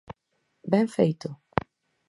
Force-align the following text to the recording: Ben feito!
Ben 0.71 0.87
feito! 0.95 1.29